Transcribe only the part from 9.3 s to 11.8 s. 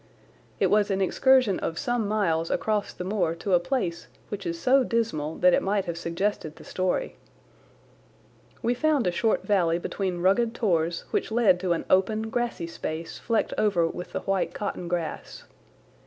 valley between rugged tors which led to